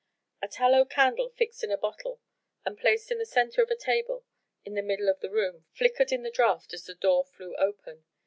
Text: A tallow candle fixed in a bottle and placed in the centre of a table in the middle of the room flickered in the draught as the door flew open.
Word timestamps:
A 0.41 0.47
tallow 0.47 0.83
candle 0.83 1.29
fixed 1.29 1.63
in 1.63 1.69
a 1.69 1.77
bottle 1.77 2.19
and 2.65 2.75
placed 2.75 3.11
in 3.11 3.19
the 3.19 3.23
centre 3.27 3.61
of 3.61 3.69
a 3.69 3.75
table 3.75 4.25
in 4.65 4.73
the 4.73 4.81
middle 4.81 5.09
of 5.09 5.19
the 5.19 5.29
room 5.29 5.67
flickered 5.73 6.11
in 6.11 6.23
the 6.23 6.31
draught 6.31 6.73
as 6.73 6.85
the 6.87 6.95
door 6.95 7.23
flew 7.23 7.55
open. 7.57 8.03